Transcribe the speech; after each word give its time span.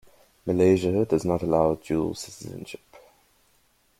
Malaysia 0.47 1.05
does 1.05 1.25
not 1.25 1.43
allow 1.43 1.75
dual 1.75 2.15
citizenship. 2.15 2.81